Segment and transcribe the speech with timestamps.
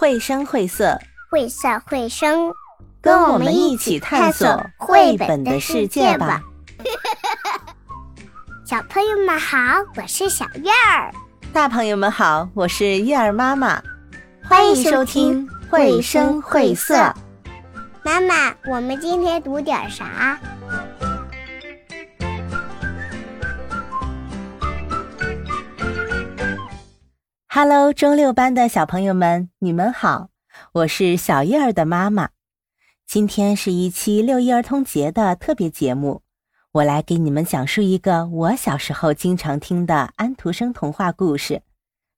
[0.00, 0.98] 绘声绘色，
[1.30, 2.54] 绘色绘声，
[3.02, 6.40] 跟我们一起探索绘本的世界吧！
[8.64, 9.58] 小朋友们好，
[9.96, 11.12] 我是小月儿；
[11.52, 13.78] 大朋友们好，我是月儿妈妈。
[14.42, 16.94] 欢迎收听《绘声绘色》。
[18.02, 20.40] 妈妈，我们今天读点啥
[27.52, 30.28] ？Hello，中六班的小朋友们，你们好！
[30.70, 32.28] 我是小叶儿的妈妈。
[33.08, 36.22] 今天是一期六一儿童节的特别节目，
[36.70, 41.62] 我来给你们讲述一个我小时候经常听的安徒生童话故事。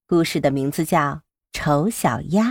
[0.06, 1.00] 故事的名字叫
[1.54, 2.48] 《丑小鸭》。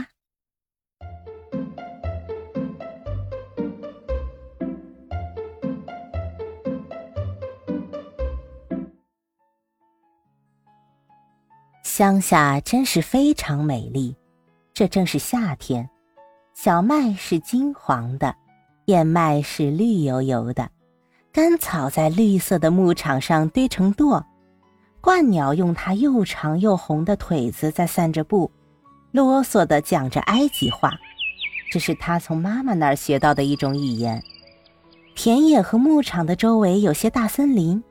[12.01, 14.15] 乡下真是非常美丽，
[14.73, 15.87] 这正是夏天，
[16.55, 18.35] 小麦是金黄的，
[18.85, 20.67] 燕麦是绿油油的，
[21.31, 24.23] 干草在绿色的牧场上堆成垛，
[24.99, 28.49] 鹳鸟用它又长又红的腿子在散着步，
[29.11, 30.95] 啰嗦的讲着埃及话，
[31.71, 34.23] 这是他从妈妈那儿学到的一种语言。
[35.13, 37.83] 田野和牧场的周围有些大森林，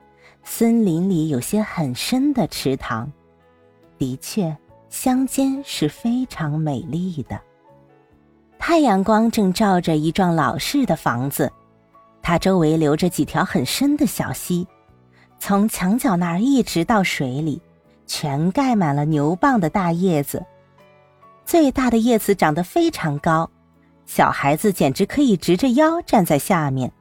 [0.43, 3.09] 森林里有些很深的池塘。
[4.01, 4.57] 的确，
[4.89, 7.39] 乡间是非常美丽的。
[8.57, 11.53] 太阳光正照着一幢老式的房子，
[12.19, 14.67] 它周围流着几条很深的小溪，
[15.37, 17.61] 从墙角那儿一直到水里，
[18.07, 20.43] 全盖满了牛蒡的大叶子。
[21.45, 23.47] 最大的叶子长得非常高，
[24.07, 26.91] 小孩子简直可以直着腰站在下面，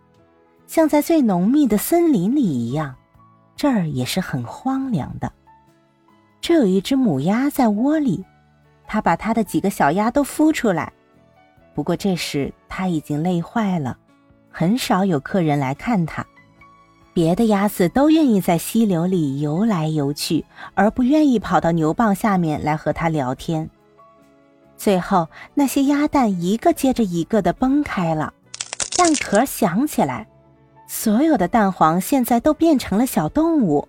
[0.66, 2.94] 像在最浓密的森林里一样。
[3.56, 5.32] 这儿也是很荒凉的。
[6.40, 8.24] 这有一只母鸭在窝里，
[8.86, 10.92] 它把它的几个小鸭都孵出来。
[11.74, 13.96] 不过这时它已经累坏了，
[14.50, 16.26] 很少有客人来看它。
[17.12, 20.44] 别的鸭子都愿意在溪流里游来游去，
[20.74, 23.68] 而不愿意跑到牛蒡下面来和它聊天。
[24.76, 28.32] 最后，那些鸭蛋一个接着一个的崩开了，
[28.96, 30.26] 蛋壳响起来，
[30.86, 33.86] 所有的蛋黄现在都变成了小动物。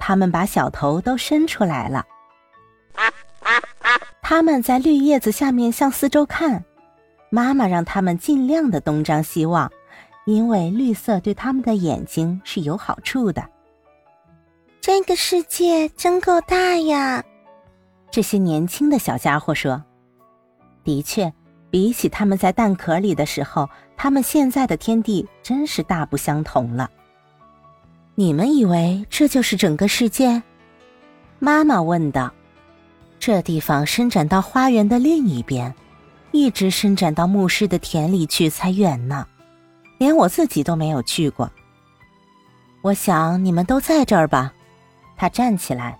[0.00, 2.04] 他们把小头都伸出来了，
[4.22, 6.64] 他们在绿叶子下面向四周看。
[7.28, 9.70] 妈妈让他们尽量的东张西望，
[10.24, 13.48] 因为绿色对他们的眼睛是有好处的。
[14.80, 17.22] 这个世界真够大呀！
[18.10, 19.80] 这些年轻的小家伙说
[20.82, 21.32] ：“的确，
[21.70, 26.90] 比起他们在蛋壳里的时候，他们现在的天地真是大不相同了。”
[28.20, 30.42] 你们以为这就是整个世界？
[31.38, 32.30] 妈妈问道。
[33.18, 35.74] 这地方伸展到花园的另一边，
[36.30, 39.26] 一直伸展到牧师的田里去才远呢。
[39.96, 41.50] 连我自己都没有去过。
[42.82, 44.52] 我想你们都在这儿吧？
[45.16, 45.98] 他站起来。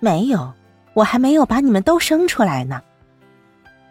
[0.00, 0.52] 没有，
[0.92, 2.82] 我还没有把你们都生出来呢。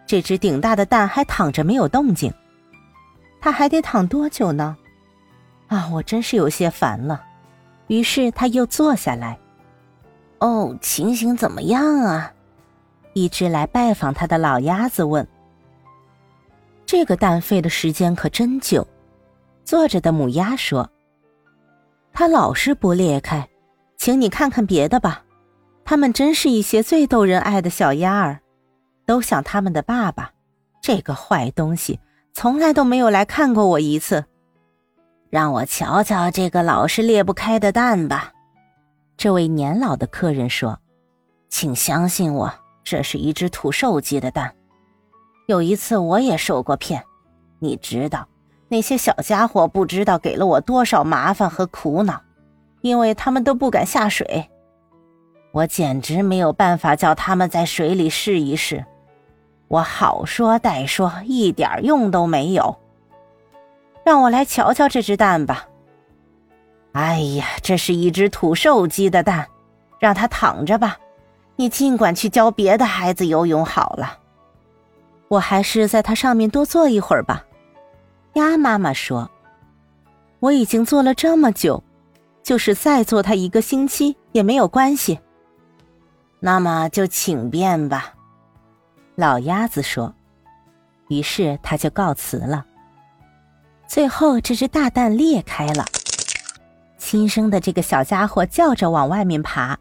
[0.06, 2.32] 这只顶大的蛋还躺着没有动静。
[3.42, 4.78] 它还得躺多久呢？
[5.68, 7.24] 啊，我真是有些烦了。
[7.88, 9.38] 于是他又坐下来。
[10.40, 12.34] 哦，情形怎么样啊？
[13.14, 15.28] 一只来拜访他的老鸭子问。
[16.86, 18.88] 这个蛋费的时间可真久。
[19.64, 20.90] 坐着的母鸭说
[22.12, 23.48] ：“它老是不裂开，
[23.96, 25.24] 请你看看别的吧。
[25.86, 28.42] 它们真是一些最逗人爱的小鸭儿，
[29.06, 30.32] 都像他们的爸爸。
[30.82, 32.00] 这个坏东西
[32.34, 34.26] 从来都没有来看过我一次。”
[35.34, 38.32] 让我瞧瞧这个老是裂不开的蛋吧，
[39.18, 40.78] 这位年老的客人说
[41.50, 44.54] ：“请相信我，这是一只土兽鸡的蛋。
[45.48, 47.04] 有一次我也受过骗，
[47.58, 48.28] 你知道，
[48.68, 52.22] 那些小家伙不知道给了我多少麻烦和苦恼，
[52.82, 54.48] 因为他们都不敢下水，
[55.52, 58.86] 我简直没有办法叫他们在水里试一试。
[59.68, 62.78] 我好说歹说，一点用都没有。”
[64.06, 65.68] 让我来瞧瞧这只蛋吧。
[66.92, 69.48] 哎呀，这是一只土兽鸡的蛋，
[70.00, 70.98] 让它躺着吧。
[71.56, 74.20] 你尽管去教别的孩子游泳好了。
[75.28, 77.46] 我还是在它上面多坐一会儿吧。
[78.34, 79.30] 鸭妈妈说
[80.40, 81.84] ：“我已经坐了这么久，
[82.44, 85.20] 就是再坐它一个星期也没有关系。”
[86.40, 88.14] 那么就请便吧。
[89.16, 90.14] 老鸭子说。
[91.10, 92.66] 于是他就告辞了。
[93.88, 95.86] 最后，这只大蛋裂开了，
[96.98, 99.78] 新生的这个小家伙叫着往外面爬，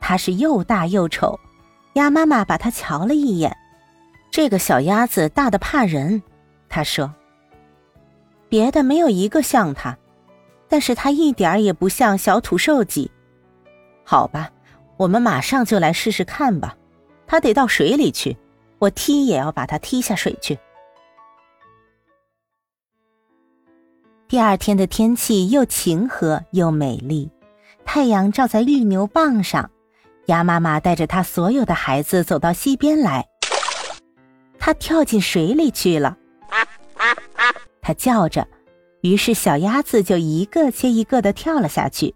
[0.00, 1.38] 它是又大又丑。
[1.94, 3.54] 鸭妈妈把它瞧了一眼，
[4.30, 6.22] 这个小鸭子大的怕人，
[6.68, 7.12] 他说。
[8.48, 9.96] 别的没有一个像它，
[10.68, 13.10] 但是它一点儿也不像小土兽鸡。
[14.04, 14.50] 好吧，
[14.96, 16.76] 我们马上就来试试看吧。
[17.26, 18.36] 它得到水里去，
[18.78, 20.58] 我踢也要把它踢下水去。
[24.32, 27.30] 第二天的天气又晴和又美丽，
[27.84, 29.70] 太阳照在绿牛蒡上。
[30.24, 33.28] 鸭妈妈带着它所有的孩子走到溪边来，
[34.58, 36.16] 它跳进水里去了。
[37.82, 38.48] 它叫着，
[39.02, 42.14] 于是小鸭子就一个接一个的跳了下去，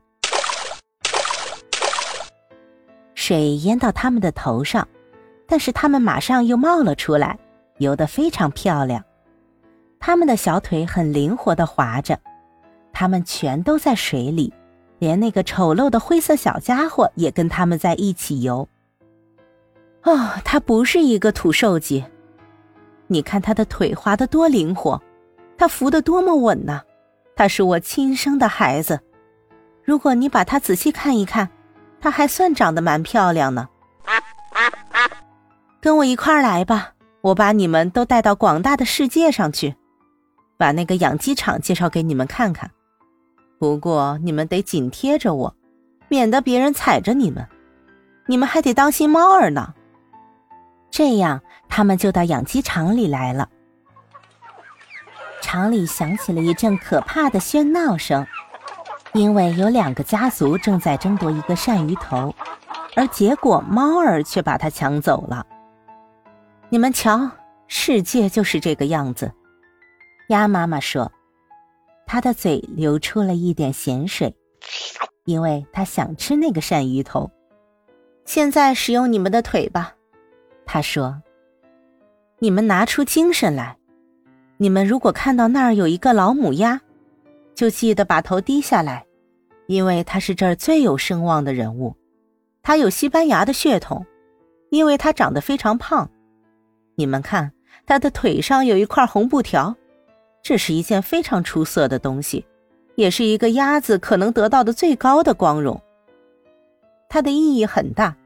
[3.14, 4.88] 水淹到它们的头上，
[5.46, 7.38] 但是它们马上又冒了出来，
[7.76, 9.04] 游得非常漂亮。
[10.06, 12.16] 他们的小腿很灵活的划着，
[12.92, 14.54] 他们全都在水里，
[15.00, 18.68] 连那个丑陋的灰色小家伙也跟他们在一起游。
[20.04, 22.04] 哦，他不是一个土兽鸡，
[23.08, 25.02] 你看他的腿划得多灵活。
[25.58, 26.82] 他扶得多么稳呐！
[27.34, 29.00] 他是我亲生的孩子。
[29.82, 31.48] 如果你把他仔细看一看，
[32.00, 33.68] 他还算长得蛮漂亮呢。
[35.80, 36.92] 跟我一块儿来吧，
[37.22, 39.74] 我把你们都带到广大的世界上去，
[40.56, 42.70] 把那个养鸡场介绍给你们看看。
[43.58, 45.54] 不过你们得紧贴着我，
[46.08, 47.46] 免得别人踩着你们。
[48.26, 49.74] 你们还得当心猫儿呢。
[50.90, 53.48] 这样，他们就到养鸡场里来了。
[55.40, 58.26] 场里响起了一阵可怕的喧闹声，
[59.12, 62.34] 因为有两个家族正在争夺一个鳝鱼头，
[62.96, 65.46] 而结果猫儿却把它抢走了。
[66.68, 67.30] 你们瞧，
[67.68, 69.32] 世界就是这个样子。
[70.28, 71.12] 鸭妈妈说，
[72.04, 74.34] 它的嘴流出了一点咸水，
[75.24, 77.30] 因为它想吃那个鳝鱼头。
[78.24, 79.94] 现在使用你们的腿吧，
[80.64, 81.22] 他说。
[82.38, 83.76] 你们拿出精神来。
[84.58, 86.80] 你们如果看到那儿有一个老母鸭，
[87.54, 89.06] 就记得把头低下来，
[89.68, 91.94] 因为它是这儿最有声望的人物。
[92.62, 94.04] 它有西班牙的血统，
[94.70, 96.10] 因为它长得非常胖。
[96.96, 97.52] 你们看，
[97.86, 99.74] 它的腿上有一块红布条，
[100.48, 102.46] 这是一件非常出色的东西，
[102.94, 105.82] 也是一个鸭子可能得到的最高的光荣。
[107.08, 108.16] 它的意义很大，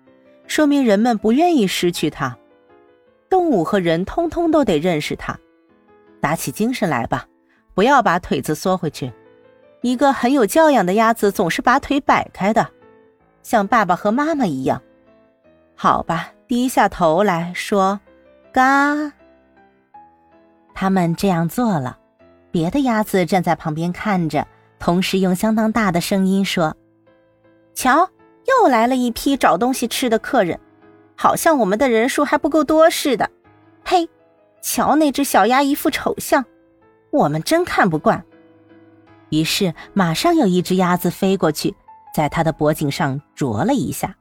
[0.46, 2.36] 说明人们不愿意失去它。
[3.30, 5.34] 动物和人通通都得认识它。
[6.20, 7.26] 打起精神来吧，
[7.72, 9.10] 不要把腿子缩回去。
[9.80, 12.68] 一个很有教养的鸭子总是把腿摆开的，
[13.42, 14.82] 像爸爸和妈妈一样。
[15.74, 17.98] 好吧，低下头来说，
[18.52, 19.10] 嘎。
[20.74, 21.96] 他们这样做了，
[22.50, 24.46] 别的鸭子站在旁边看着，
[24.78, 26.76] 同时用相当大的声音说
[27.74, 28.10] ：“瞧，
[28.46, 30.58] 又来了一批找东西吃的客人，
[31.16, 33.30] 好像我们的人数还不够多似的。”
[33.84, 34.08] 嘿。
[34.62, 36.44] 瞧那只小鸭一副丑相，
[37.10, 38.22] 我们真看不惯。
[39.30, 41.74] 于是马上有一只鸭子飞过去，
[42.14, 44.14] 在它的脖颈上啄了一下。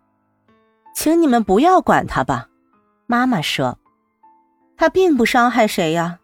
[0.96, 2.48] 请你们不要管它吧，
[3.06, 3.78] 妈妈说，
[4.78, 6.20] 它并不伤害谁呀。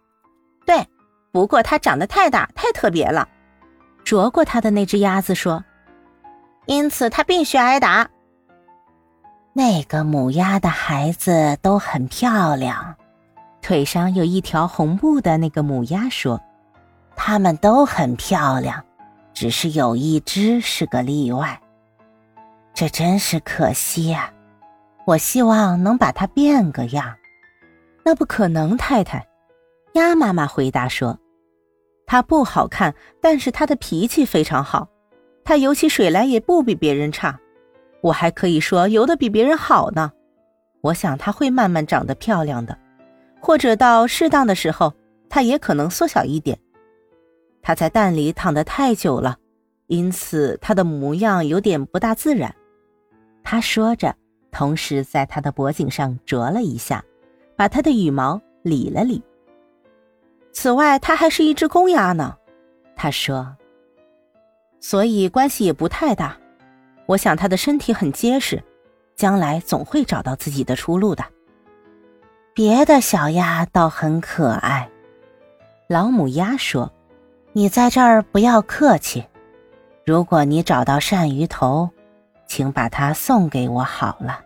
[1.36, 3.28] 不过它长得太大，太特别了。
[4.06, 5.62] 啄过它的那只鸭子说，
[6.66, 8.10] 因此它必须挨打。
[9.52, 12.96] 那个母鸭的孩子都很漂亮。
[13.62, 16.40] 腿上有一条红布的那个母鸭说
[17.18, 18.82] ：“它们都很漂亮，
[19.34, 21.60] 只是有一只是个例外。
[22.74, 24.32] 这真是可惜呀！
[25.06, 27.14] 我希望能把它变个样。”
[28.06, 29.28] 那不可能，太太。
[29.96, 31.20] 鸭妈妈回答说
[32.06, 34.88] ：“它不好看，但是它的脾气非常好。
[35.44, 37.40] 它游起水来也不比别人差。
[38.02, 40.12] 我还可以说游得比别人好呢。
[40.82, 42.78] 我想它会慢慢长得漂亮的。”
[43.42, 44.92] 或者到适当的时候，
[45.30, 46.58] 它也可能缩小一点。
[47.62, 49.38] 它在蛋里躺得太久了，
[49.86, 52.56] 因此它的模样有点不大自然。
[53.44, 54.16] 他说着，
[54.52, 57.04] 同时在它的脖颈上啄了一下，
[57.56, 59.22] 把它的羽毛理了理。
[60.56, 62.38] 此外，它还是一只公鸭呢，
[62.96, 63.56] 他说。
[64.80, 66.38] 所以关系也不太大。
[67.08, 68.64] 我想它的身体很结实，
[69.18, 71.26] 将来总会找到自己的出路的。
[72.54, 74.90] 别的小鸭倒很可爱，
[75.90, 76.92] 老母鸭说
[77.52, 79.26] ：“你在这儿不要客气。
[80.06, 81.90] 如果你找到鳝鱼头，
[82.48, 84.40] 请把它送给我好了。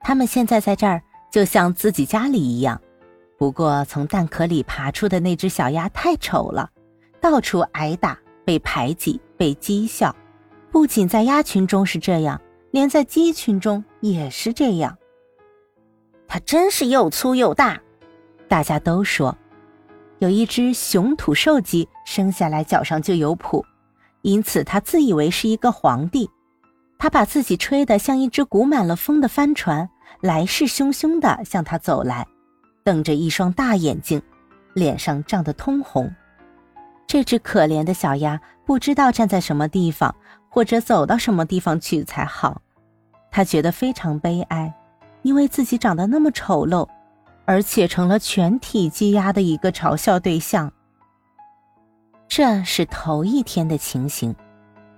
[0.00, 2.78] 他们现在在这儿就像自己家里一样。
[3.44, 6.70] 不过从蛋壳里爬出的那只小鸭太丑了，
[7.20, 10.16] 到处挨打，被排挤，被讥笑。
[10.70, 14.96] 不仅在鸭群中是这样，连在鸡群中也是这样。”
[16.26, 17.78] 它真是又粗又大。
[18.48, 19.36] 大家都说，
[20.20, 23.62] 有一只雄土兽鸡生下来脚上就有蹼，
[24.22, 26.30] 因此他自以为是一个皇帝。
[26.98, 29.90] 他把自己吹得像一只鼓满了风的帆船，
[30.22, 32.26] 来势汹汹地向他走来，
[32.84, 34.20] 瞪着一双大眼睛，
[34.74, 36.14] 脸上涨得通红。
[37.06, 40.14] 这只可怜的小鸭不知道站在什么地方，
[40.50, 42.60] 或者走到什么地方去才好。
[43.30, 44.72] 他觉得非常悲哀，
[45.22, 46.86] 因为自己长得那么丑陋，
[47.46, 50.70] 而且成了全体鸡鸭的一个嘲笑对象。
[52.28, 54.34] 这是头一天的情形，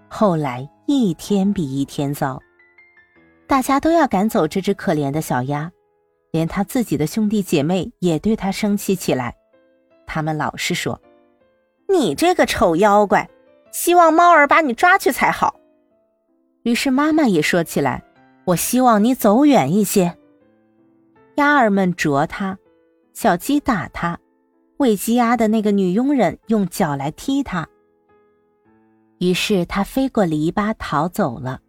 [0.09, 2.41] 后来一天比一天糟，
[3.47, 5.71] 大家都要赶走这只可怜的小鸭，
[6.37, 9.35] 连他自己的兄弟姐妹也对他生气起来，
[10.07, 11.01] 他们老是说。
[11.89, 13.31] 你这个丑妖怪，
[13.73, 15.59] 希望猫儿把你抓去才好。
[16.65, 18.05] 于是妈妈也说起来
[18.45, 20.15] ：“我希望你走远一些。”
[21.37, 22.59] 鸭儿们啄它，
[23.15, 24.19] 小鸡打它，
[24.77, 27.67] 喂鸡鸭的那个女佣人用脚来踢它。
[29.21, 31.63] 于是它飞过篱笆逃走了。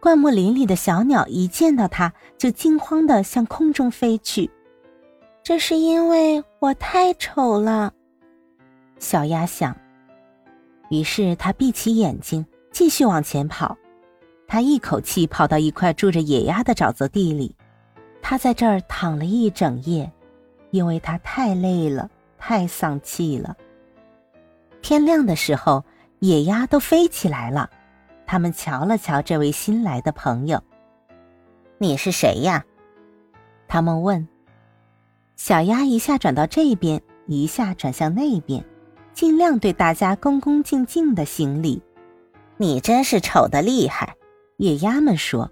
[0.00, 4.50] 灌木林里的小鸟一见到它，就惊慌地向空中飞去。
[5.42, 7.92] 这是因为我太丑了。
[8.98, 9.76] 小鸭想，
[10.90, 13.76] 于是它闭起眼睛，继续往前跑。
[14.46, 17.54] 它一口气跑到一块住着野鸭的沼泽地里，
[18.22, 20.10] 它在这儿躺了一整夜，
[20.70, 23.56] 因为它太累了，太丧气了。
[24.80, 25.84] 天亮的时候，
[26.20, 27.68] 野鸭都飞起来了。
[28.28, 30.62] 他们瞧了瞧这位新来的朋友
[31.78, 32.62] ：“你是谁呀？”
[33.66, 34.28] 他们问。
[35.34, 38.62] 小鸭一下转到这边，一下转向那边。
[39.14, 41.82] 尽量对大家恭恭敬敬的行礼。
[42.58, 44.14] 你真是丑的厉害，
[44.58, 45.50] 野鸭们说。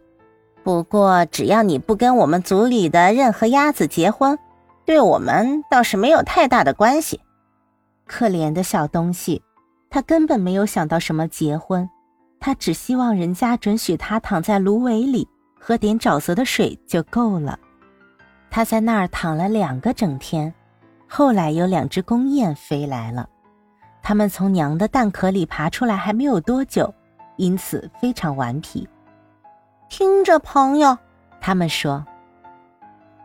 [0.62, 4.38] 不过只要你不跟我们族里的任何鸭子结婚，
[4.84, 7.20] 对我们倒是没有太大的关系。
[8.06, 9.42] 可怜的小东西，
[9.88, 11.88] 他根本没有想到什么结婚，
[12.38, 15.26] 他只希望人家准许他躺在芦苇里
[15.58, 17.58] 喝点沼泽的水就够了。
[18.50, 20.52] 他在那儿躺了两个整天，
[21.08, 23.28] 后来有两只公雁飞来了。
[24.02, 26.94] 它们从娘的蛋壳里爬出来还没有多久，
[27.36, 28.88] 因此非常顽皮。
[29.88, 30.96] 听着，朋友，
[31.40, 32.04] 他们说：“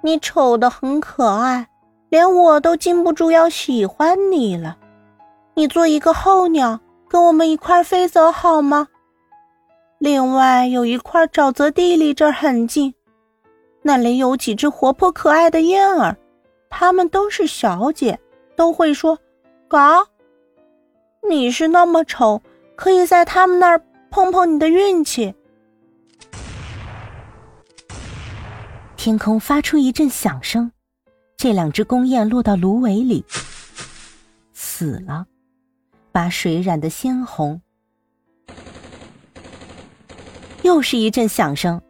[0.02, 1.68] 你丑的很可爱，
[2.10, 4.78] 连我都禁不住要喜欢你了。
[5.54, 8.88] 你做一个候鸟，跟我们一块飞走好吗？
[10.02, 12.96] 另外有一块沼泽地离这儿很近，
[13.84, 16.18] 那里有几只活泼可爱的燕儿，
[16.72, 18.20] 它们都是小姐，
[18.56, 19.20] 都会说
[19.70, 20.00] ‘嘎’。”
[21.30, 22.42] 你是那么丑，
[22.76, 25.36] 可以在他们那儿碰碰你的运气。
[28.98, 30.72] 天空发出一阵响声，
[31.38, 33.24] 这两只公雁落到芦苇里，
[34.52, 35.28] 死了，
[36.12, 37.62] 把水染得鲜红。
[40.64, 41.82] 又是一阵响声，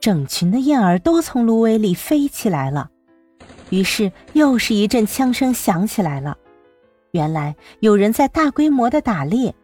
[0.00, 2.90] 整群的燕儿都从芦苇里飞起来了。
[3.70, 6.36] 于是又是一阵枪声响起来了，
[7.12, 9.54] 原来有人在大规模的打猎，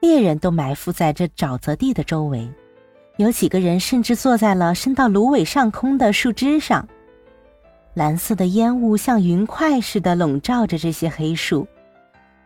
[0.00, 2.48] 猎人都埋伏在这沼泽地的周围，
[3.16, 6.88] 有几个人甚至坐在了伸到芦苇上空的树枝上。
[7.94, 11.66] 蓝色的烟雾像云块似的笼罩着这些黑树，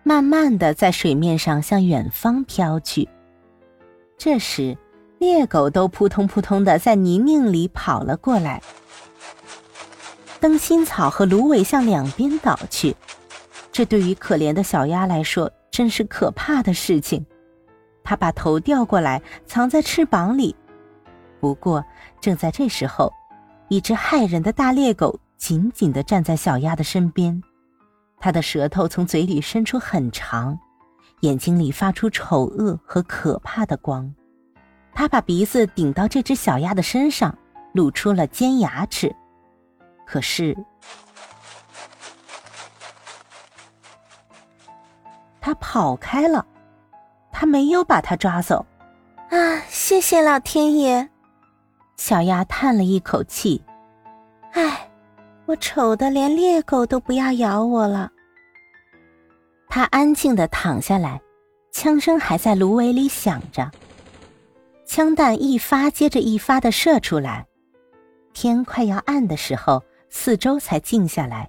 [0.02, 3.08] 慢慢的在水面上向远方飘去。
[4.18, 4.76] 这时，
[5.18, 8.62] 猎狗都扑通扑通的在泥泞里跑了过来。
[10.40, 12.96] 灯芯草和芦苇向两边倒去，
[13.70, 17.24] 这对于可怜的小鸭来说真是可怕的事情。
[18.02, 20.56] 它把头掉过来，藏在翅膀里。
[21.40, 21.84] 不过，
[22.20, 23.12] 正在这时候，
[23.68, 27.42] 一只害人的大猎狗紧紧地站在小鸭的身边，
[28.20, 30.58] 它的舌头从嘴里伸出很长，
[31.20, 34.14] 眼睛里发出丑恶和可怕的光。
[34.92, 37.36] 他把鼻子顶到这只小鸭的身上，
[37.72, 39.14] 露出了尖牙齿。
[40.04, 40.54] 可是，
[45.40, 46.44] 他跑开了，
[47.32, 48.66] 他没有把他抓走。
[49.30, 51.08] 啊，谢谢老天爷！
[51.96, 53.64] 小鸭叹了一口气。
[54.52, 54.89] 唉，
[55.50, 58.12] 我丑的连猎狗都不要咬我了。
[59.68, 61.20] 他安静的躺下来，
[61.72, 63.68] 枪声还在芦苇里响着，
[64.86, 67.48] 枪弹一发接着一发的射出来。
[68.32, 69.82] 天快要暗的时候。
[70.12, 71.48] 四周才静下来，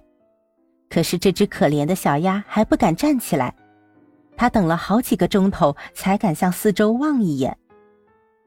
[0.88, 3.52] 可是这只可怜的小鸭还不敢站起来。
[4.36, 7.58] 它等了好几个钟头，才敢向四周望一眼。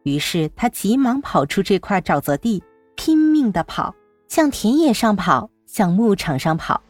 [0.04, 2.64] 于是他急忙跑出这块沼泽地，
[2.96, 3.94] 拼命的跑，
[4.36, 6.82] 向田野上跑，向牧场上跑。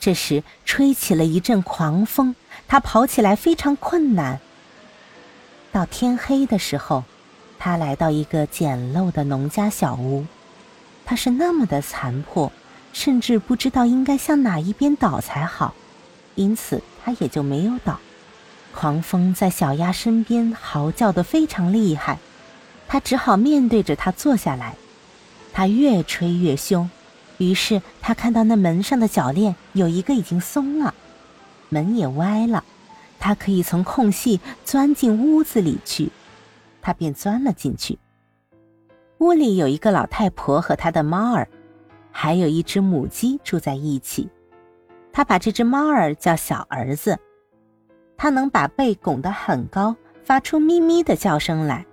[0.00, 2.34] 这时吹起了一阵狂风，
[2.66, 4.40] 他跑起来非常困难。
[5.70, 7.04] 到天黑的时候，
[7.58, 10.24] 他来到一个简陋的农家小屋，
[11.04, 12.50] 它是那么的残破，
[12.94, 15.74] 甚至不知道应该向哪一边倒才好，
[16.36, 18.00] 因此他也就没有倒。
[18.74, 22.18] 狂风在小鸭身边嚎叫得非常厉害，
[22.88, 24.74] 他只好面对着它坐下来。
[25.52, 26.88] 它越吹越凶。
[27.38, 30.94] 于是他看到那门上的铰链有一个已经松了，
[31.70, 32.62] 门也歪了，
[33.18, 36.10] 他可以从空隙钻进屋子里去，
[36.80, 37.98] 他便钻了进去。
[39.18, 41.48] 屋里有一个老太婆和她的猫儿，
[42.12, 44.28] 还有一只母鸡住在一起。
[45.12, 47.18] 他把这只猫儿叫小儿子，
[48.16, 51.84] 它能把背拱得很高，发出咪咪的叫声来，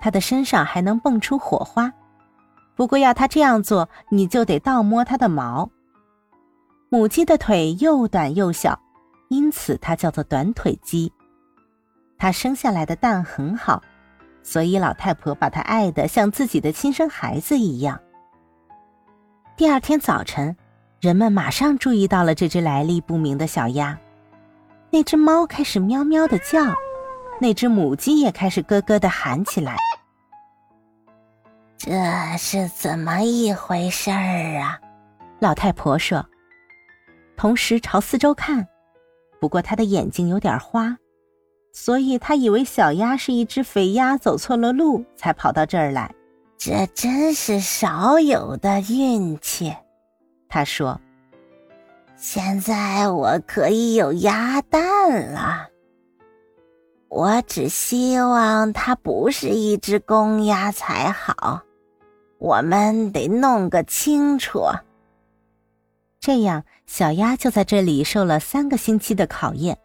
[0.00, 1.92] 它的身上还能蹦出火花。
[2.80, 5.68] 不过要它这样做，你就得倒摸它的毛。
[6.88, 8.80] 母鸡的腿又短又小，
[9.28, 11.12] 因此它叫做短腿鸡。
[12.16, 13.82] 它生下来的蛋很好，
[14.42, 18.00] 所以老太婆把它爱得像自己的亲生孩子一样。
[19.58, 20.56] 第二天早晨，
[21.02, 23.98] 人们马上注意到了这只来历不明的小鸭。
[24.88, 26.74] 那只猫开始喵喵的叫，
[27.42, 29.76] 那只母鸡也开始咯咯的喊起来。
[31.82, 31.96] 这
[32.36, 34.78] 是怎么一回事儿啊？
[35.38, 36.22] 老太婆说，
[37.38, 38.68] 同时朝四周看。
[39.40, 40.94] 不过她的眼睛有点花，
[41.72, 46.14] 所以她以为小鸭是一只肥鸭走错了路，才跑到这儿来。
[46.58, 49.74] 这真是少有的运气，
[50.50, 51.00] 她说。
[52.14, 55.68] 现在我可以有鸭蛋了。
[57.08, 61.62] 我只希望它不是一只公鸭才好。
[62.40, 64.64] 我们得弄个清楚。
[66.18, 69.78] 这样，小鸭就在这里受了三个星期的考验，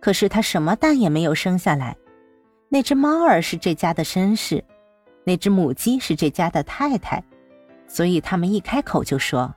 [0.00, 1.96] 可是它什么蛋也没有生下来。
[2.68, 4.62] 那只猫儿是这家的绅士，
[5.24, 7.22] 那只母鸡是这家的太太，
[7.88, 9.52] 所以他们一开口就说：“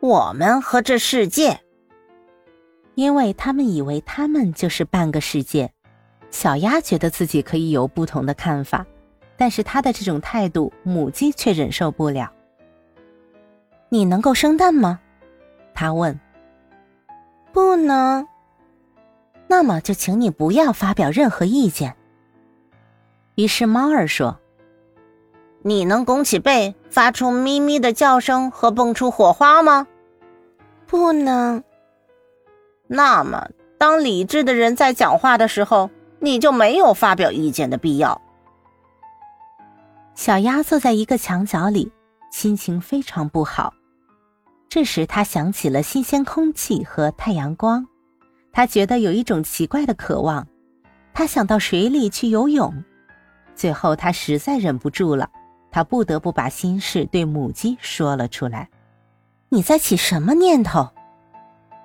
[0.00, 1.58] 我们和这世界。”
[2.96, 5.72] 因为他们以为他们就是半个世界。
[6.30, 8.84] 小鸭觉得自己可以有不同的看法。
[9.38, 12.30] 但是他的这种态度，母鸡却忍受不了。
[13.88, 15.00] 你能够生蛋吗？
[15.72, 16.18] 他问。
[17.52, 18.26] 不能。
[19.46, 21.94] 那么就请你不要发表任何意见。
[23.36, 24.38] 于是猫儿说
[25.62, 29.86] ：“你能拱起背，发出咪咪的叫声和蹦出火花吗？”
[30.86, 31.62] 不能。
[32.88, 33.48] 那么，
[33.78, 38.20] 当理智的人在讲话的时候，你就没有发表意见的必要。
[40.18, 41.92] 小鸭坐在一个墙角里，
[42.32, 43.72] 心情非常不好。
[44.68, 47.86] 这时，他想起了新鲜空气和太阳光，
[48.50, 50.44] 他觉得有一种奇怪的渴望。
[51.14, 52.82] 他想到水里去游泳。
[53.54, 55.30] 最后，他实在忍不住了，
[55.70, 58.68] 他不得不把心事对母鸡说了出来。
[59.50, 60.88] “你在起什么念头？”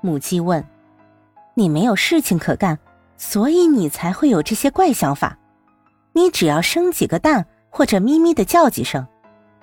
[0.02, 0.66] 母鸡问。
[1.54, 2.80] “你没有事情可干，
[3.16, 5.38] 所以你才会有这些怪想法。
[6.14, 9.04] 你只要生几个蛋。”或者咪咪的叫几声，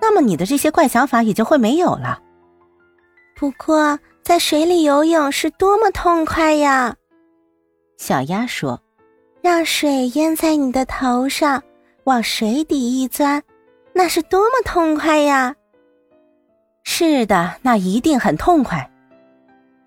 [0.00, 2.20] 那么你的这些怪想法也就会没有了。
[3.36, 6.96] 不过在水里游泳是多么痛快呀！
[7.96, 8.82] 小鸭说
[9.40, 11.62] ：“让水淹在你的头上，
[12.02, 13.40] 往水底一钻，
[13.92, 15.54] 那是多么痛快呀！”
[16.82, 18.90] 是的，那一定很痛快。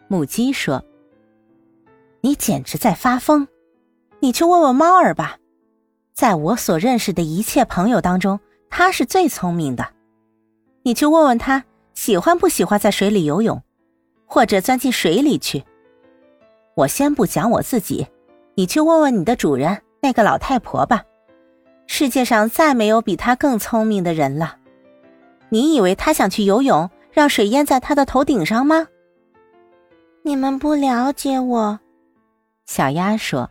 [0.07, 0.81] 母鸡说
[2.21, 3.45] ：“你简直在发疯！
[4.21, 5.35] 你去问问猫儿吧。”
[6.13, 9.87] 在我所认识的一切朋友当中，他是最聪明的。
[10.83, 13.61] 你去问问他喜欢不喜欢在水里游泳，
[14.25, 15.63] 或者钻进水里去。
[16.75, 18.07] 我先不讲我自己，
[18.55, 21.03] 你去问问你的主人那个老太婆吧。
[21.87, 24.57] 世界上再没有比她更聪明的人了。
[25.49, 28.87] 你以为她想去游泳，让水淹在她的头顶上吗？
[30.21, 31.79] 你们不了解我，
[32.65, 33.49] 小鸭说。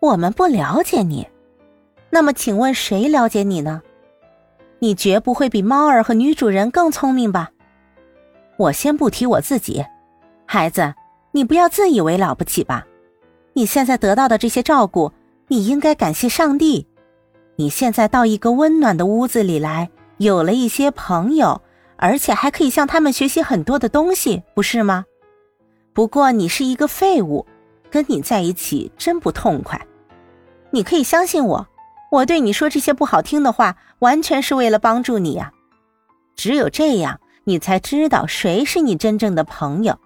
[0.00, 1.26] 我们不了解你。
[2.14, 3.82] 那么，请问谁了解你呢？
[4.78, 7.50] 你绝不会比猫儿和女主人更聪明吧？
[8.56, 9.84] 我先不提我自己，
[10.46, 10.94] 孩子，
[11.32, 12.86] 你不要自以为了不起吧？
[13.54, 15.10] 你现在得到的这些照顾，
[15.48, 16.86] 你应该感谢上帝。
[17.56, 21.62] 你现在到一个温暖的屋子里来，有了一些朋友，
[21.96, 25.04] 而且还可以向他们学习很多的东西，不是吗？
[25.92, 27.44] 不过你是一个废物，
[27.90, 29.84] 跟你在一起真不痛快。
[30.70, 31.66] 你可以相信我。
[32.14, 35.52] 我对你说这些不好听的话，完全是为了帮助你呀。
[36.36, 39.98] 只有这样，你才知道谁是你真正的朋友。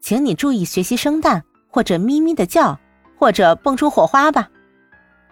[0.00, 2.76] 请你注意学习生蛋，或者咪咪的叫，
[3.16, 4.48] 或者蹦出火花吧。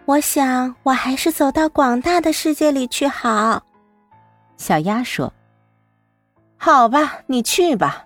[0.05, 3.61] 我想，我还是走到广大的世界里去好。
[4.55, 5.33] 小鸭说
[6.55, 8.05] ：“好吧，你去吧。”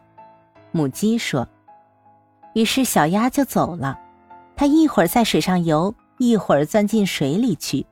[0.73, 1.47] 母鸡说。
[2.55, 3.99] 于是小鸭就走了。
[4.55, 7.85] 它一会儿在水上游，一会儿钻进水里去。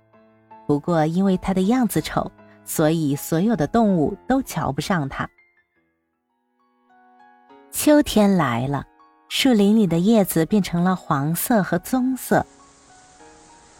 [0.65, 2.31] 不过，因为它的样子丑，
[2.63, 5.29] 所以所有的动物都瞧不上它。
[7.71, 8.85] 秋天来了，
[9.27, 12.45] 树林里的叶子变成了黄色和棕色。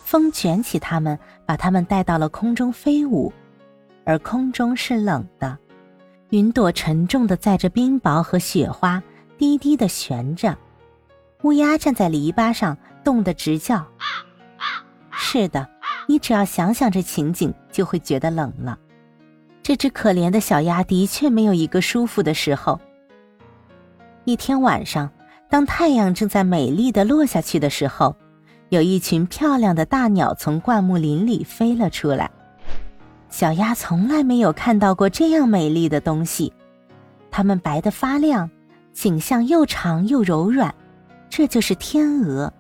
[0.04, 3.32] 风卷起它们，把它们带到了空中飞舞。
[4.06, 5.58] 而空中是冷的，
[6.32, 9.02] 云朵沉重的载着冰雹和雪花，
[9.38, 10.58] 低低的悬着。
[11.44, 13.88] 乌鸦站在篱笆上，冻得直叫。
[15.16, 15.68] 是的，
[16.08, 18.78] 你只要想想这情景，就会觉得冷了。
[19.62, 22.80] 这只可怜的小鸭的确没有一个舒服的时候。
[24.26, 25.10] 一天晚上，
[25.50, 28.16] 当太阳正在美丽的落下去的时候，
[28.70, 32.30] 有一群漂亮的大鸟从灌木林里飞了出来。
[33.30, 36.52] 小鸭从来没有看到过这样美丽的东西，
[37.32, 38.50] 它们白得发亮，
[38.92, 40.74] 颈项又长又柔软，
[41.30, 42.54] 这就是天鹅。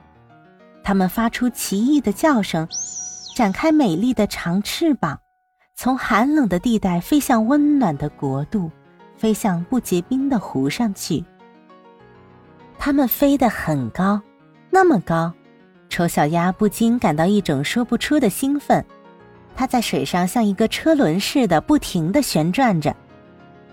[0.83, 2.67] 它们发出奇异的叫声，
[3.35, 5.17] 展开美丽的长翅膀，
[5.75, 8.69] 从寒冷的地带飞向温暖的国度，
[9.15, 11.23] 飞向不结冰的湖上去。
[12.77, 14.21] 它们飞得很高，
[14.69, 15.31] 那么高，
[15.87, 18.83] 丑小鸭不禁感到一种说不出的兴奋。
[19.55, 22.93] 它在水上像一个车轮似的不停地旋转着，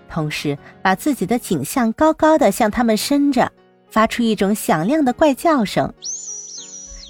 [0.07, 3.51] 同时把自己的颈项高高的向它们伸着，
[3.89, 5.93] 发出一种响亮的怪叫声。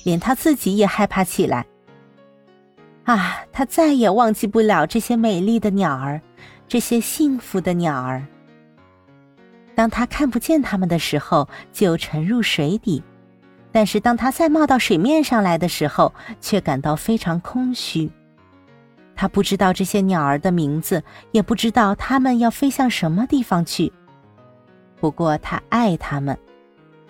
[0.03, 1.65] 连它自己也害怕起来。
[3.03, 6.21] 啊，它再也忘记不了这些美丽的鸟儿，
[6.67, 8.25] 这些幸福的鸟儿。
[9.73, 13.01] 当它看不见它们的时候，就沉入水底；
[13.71, 18.09] 但是当它再冒到水面上来的时候，却感到非常空虚。
[19.15, 23.91] 他不知道这些鸟儿的名字，也不知道它们要飞向什么地方去。
[24.99, 26.37] 不过他爱它们，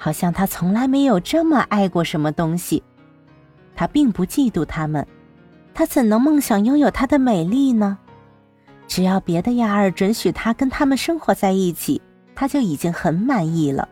[0.04, 2.82] 好像他从来没有这么爱过什么东西。
[3.76, 5.06] 他并不嫉妒它们，
[5.76, 8.00] 他怎能梦想拥有它的美丽呢？
[8.88, 12.02] 只要别的鸭儿准许他跟它们生活在一起，
[12.34, 13.88] 他就已经很满意了。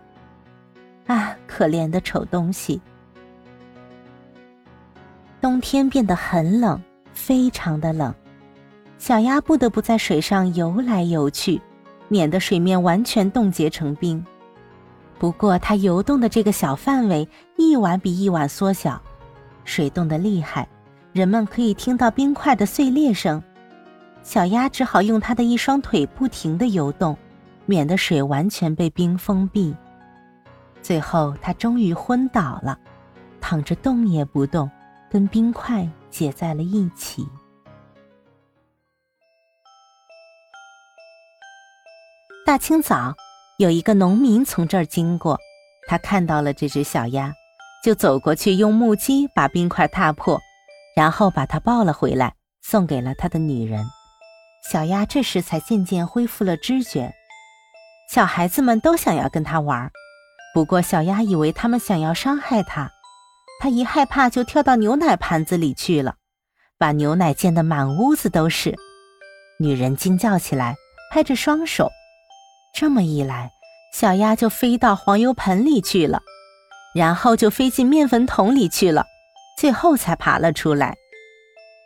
[1.05, 2.81] 啊，可怜的丑东西！
[5.39, 6.81] 冬天变得很冷。
[7.13, 8.15] 非常的冷，
[8.97, 11.61] 小鸭不得不在水上游来游去，
[12.07, 14.25] 免得水面完全冻结成冰。
[15.19, 17.27] 不过，它游动的这个小范围
[17.57, 18.99] 一晚比一晚缩小，
[19.65, 20.67] 水冻得厉害，
[21.11, 23.43] 人们可以听到冰块的碎裂声。
[24.23, 27.15] 小鸭只好用它的一双腿不停地游动，
[27.65, 29.75] 免得水完全被冰封闭。
[30.81, 32.79] 最后，它终于昏倒了，
[33.41, 34.71] 躺着动也不动，
[35.11, 35.87] 跟冰块。
[36.09, 37.23] 结在了一起。
[42.43, 43.13] 大清早，
[43.59, 45.37] 有一个农民从这儿经过，
[45.89, 47.33] 他看到了这只小鸭，
[47.83, 50.39] 就走过去用木屐把冰块踏破，
[50.95, 53.85] 然后把它抱了回来，送给了他的女人。
[54.71, 57.13] 小鸭这时才渐渐恢复了知觉。
[58.09, 59.91] 小孩子们都想要跟它玩，
[60.53, 62.89] 不过小鸭以为他们想要伤害它。
[63.59, 66.15] 他一害怕，就跳到牛奶盘子里去了，
[66.77, 68.73] 把牛奶溅得满屋子都是。
[69.59, 70.77] 女人惊叫起来，
[71.11, 71.89] 拍着双手。
[72.73, 73.51] 这么一来，
[73.93, 76.21] 小鸭就飞到黄油盆里去了，
[76.95, 79.05] 然后就飞进面粉桶里去了，
[79.57, 80.95] 最后才爬了出来。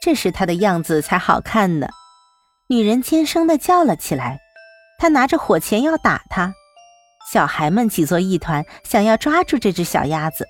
[0.02, 1.88] 这时它的样子才好看呢。
[2.68, 4.40] 女人尖声的叫了起来，
[5.00, 6.54] 她拿着火钳要打它。
[7.32, 10.46] 小孩们挤作一团，想要抓住这只小鸭子。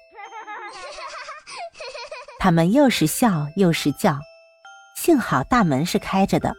[2.39, 4.17] 他们又是笑又是叫，
[4.95, 6.53] 幸好大门是开着的。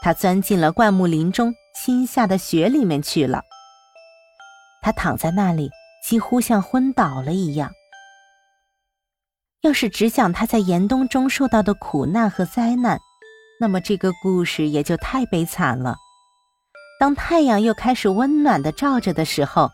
[0.00, 3.42] 他钻进了灌木林中新下的雪里面去了。
[4.82, 5.70] 他躺在那里，
[6.04, 7.70] 几乎像昏倒了一样。
[9.62, 12.98] 要是只讲他在严冬中受到的苦难和灾难，
[13.60, 15.96] 那么这个故事也就太悲惨了。
[16.98, 19.70] 当太阳又开始温暖的照着的时候，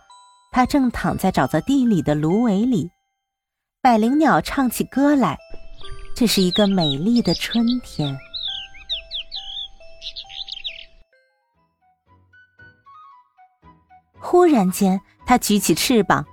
[0.52, 2.90] 他正躺在沼泽地里的芦苇里。
[3.80, 5.38] 百灵鸟唱起歌来，
[6.14, 8.14] 这是一个美丽的春天。
[14.20, 16.24] 忽然间，它举起翅膀，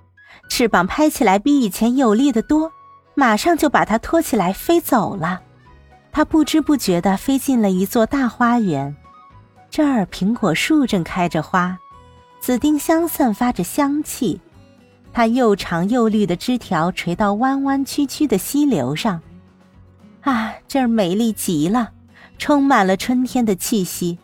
[0.49, 2.71] 翅膀拍起来比以前有力的多，
[3.13, 5.41] 马上就把它拖起来飞走了。
[6.11, 8.95] 他不知不觉地飞进了一座大花园，
[9.69, 11.77] 这儿苹果树正开着花，
[12.39, 14.39] 紫丁香散发着香气，
[15.11, 19.21] 它又长又绿的枝条垂到弯弯曲曲的溪流上，
[20.21, 21.91] 啊，这儿美丽极了，
[22.37, 24.17] 充满了春天的气息。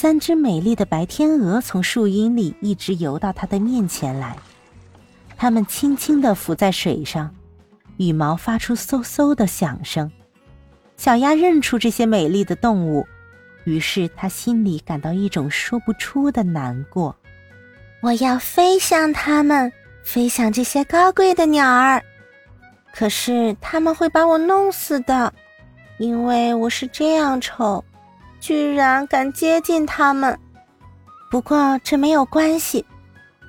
[0.00, 4.34] 三只美丽的白天鹅从树荫里一直游到它的面前来，
[5.36, 7.30] 它们轻轻地浮在水上，
[7.98, 10.10] 羽毛发出嗖嗖的响声。
[10.96, 13.06] 小鸭认出这些美丽的动物，
[13.64, 17.14] 于是它心里感到一种说不出的难过。
[18.00, 19.70] 我要飞向它们，
[20.02, 22.02] 飞向这些高贵的鸟儿，
[22.94, 25.30] 可是他们会把我弄死的，
[25.98, 27.84] 因为我是这样丑。
[28.40, 30.38] 居然敢接近他们，
[31.30, 32.84] 不过这没有关系。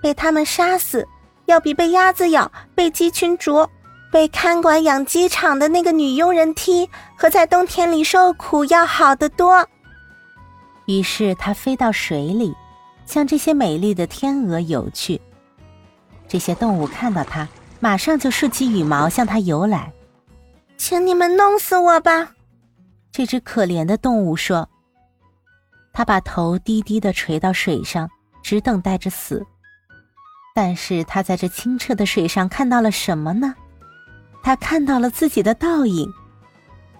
[0.01, 1.07] 被他们杀死，
[1.45, 3.69] 要比被鸭子咬、被鸡群啄、
[4.11, 9.63] 被看管养鸡场的那个女佣人踢和在冬天里受苦要好得多。
[10.87, 12.51] 于是它飞到水里，
[13.05, 15.21] 向这些美丽的天鹅游去。
[16.27, 17.47] 这些动物看到它，
[17.79, 19.93] 马上就竖起羽毛向它游来。
[20.77, 22.31] 请你们弄死我吧！
[23.11, 24.67] 这只可怜的动物说。
[25.93, 28.09] 他把头低低的垂到水上，
[28.41, 29.45] 只等待着死。
[30.53, 33.55] 但是他在这清澈的水上看到了什么呢？
[34.43, 36.11] 他看到了自己的倒影，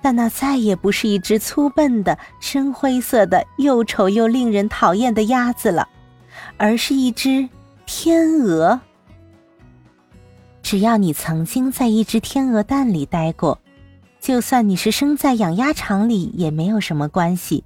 [0.01, 5.89] 但那再也不是一只粗笨的、深灰色的、又丑又令人讨厌的鸭子了，
[6.57, 7.49] 而是一只
[7.85, 8.79] 天鹅。
[10.61, 13.59] 只要你曾经在一只天鹅蛋里待过，
[14.19, 17.63] 就算你是生在养鸭场里，也没有什么关系。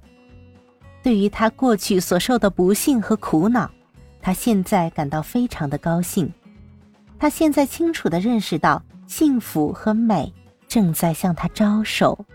[1.06, 3.70] 对于他过去所受的不幸和苦恼，
[4.20, 6.34] 他现在感到非常的高兴。
[7.16, 10.34] 他现在清楚的认识到，幸福和美
[10.66, 12.26] 正在向他招手。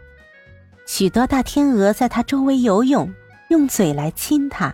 [0.85, 3.13] 许多大天鹅在他周围游泳，
[3.49, 4.73] 用嘴来亲他。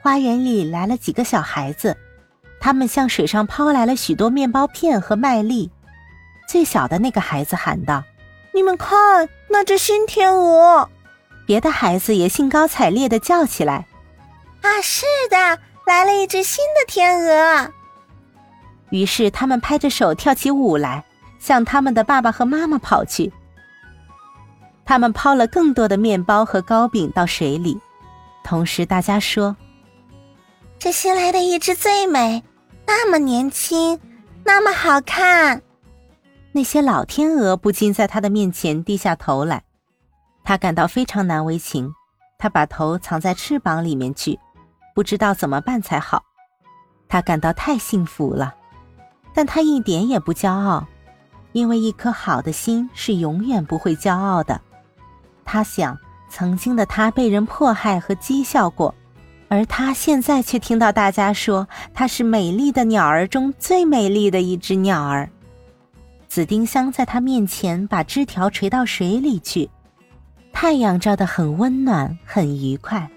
[0.00, 1.96] 花园里来了几个小孩子，
[2.60, 5.72] 他们向水上抛来了许多面包片和麦粒。
[6.46, 8.04] 最小的那个孩子喊道
[8.54, 10.88] ：“你们看，那只新天鹅！”
[11.46, 13.86] 别的孩子也兴高采烈的叫起来
[14.60, 15.36] ：“啊，是的，
[15.86, 17.72] 来了一只新的天鹅！”
[18.90, 21.04] 于是他们拍着手跳起舞来，
[21.38, 23.32] 向他们的爸爸和妈妈跑去。
[24.84, 27.80] 他们抛了更多的面包和糕饼到水里，
[28.44, 29.56] 同时大家说
[30.78, 32.42] ：“这新来的一只最美，
[32.86, 34.00] 那么年轻，
[34.44, 35.62] 那么好看。”
[36.52, 39.62] 那些老天鹅不禁在他的面前低下头来。
[40.46, 41.92] 他感到非常难为情，
[42.38, 44.38] 他把头藏在翅膀里面去，
[44.94, 46.22] 不知道怎么办才好。
[47.08, 48.54] 他感到太幸福了，
[49.34, 50.86] 但他一点也不骄傲，
[51.50, 54.60] 因为一颗好的心是永远不会骄傲的。
[55.44, 55.98] 他想，
[56.30, 58.94] 曾经的他被人迫害和讥笑过，
[59.48, 65.28] 而他现在却听到大家说他是美丽的鸟儿中最美丽的一只鸟儿。
[66.28, 69.68] 紫丁香在他面前把枝条垂到水里去。
[70.58, 73.10] 太阳照得很温暖，很愉快。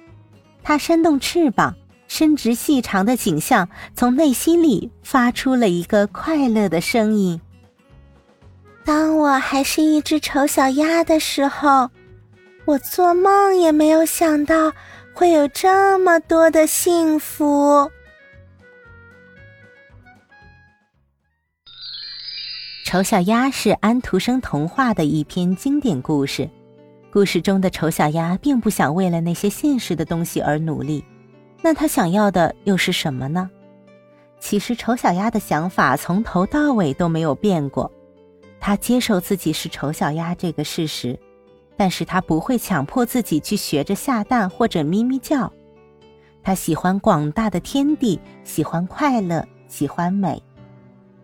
[0.61, 1.73] 它扇动翅膀，
[2.09, 7.39] 伸直细长的颈项，从内心里发出了一个快乐的声音。
[8.83, 11.89] 当我还是一只丑小鸭的时候，
[12.65, 14.73] 我做梦也没有想到
[15.13, 17.89] 会有这么多的幸福。
[22.83, 26.49] 丑小鸭是安徒生童话的一篇经典故事。
[27.11, 31.03] 故事中的丑小鸭并不想为了那些现实的东西而努力，
[31.63, 33.49] 那它想要的又是什么呢？
[34.39, 37.91] 其实丑小鸭的想法从头到尾都没有变过，
[38.59, 41.19] 它接受自己是丑小鸭这个事实，
[41.75, 45.51] 但是它不会强迫自己去学着下蛋或者咪咪叫。
[46.43, 50.41] 它喜欢广大的天地，喜欢快乐，喜欢美。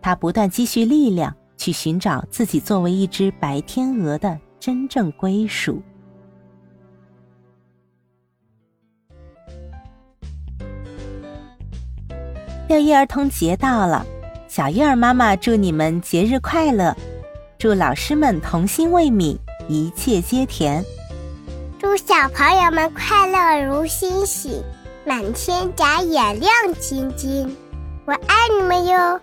[0.01, 4.39] 它不断积蓄力量，去寻找自己作为一只白天鹅的。
[4.59, 5.81] 真正归属。
[12.67, 14.05] 六一儿童节到了，
[14.47, 16.95] 小月儿妈妈祝你们节日快乐，
[17.59, 19.37] 祝老师们童心未泯，
[19.67, 20.83] 一切皆甜，
[21.77, 24.63] 祝小朋友们快乐如星星，
[25.05, 27.55] 满天眨眼亮晶晶。
[28.05, 29.19] 我爱你们哟！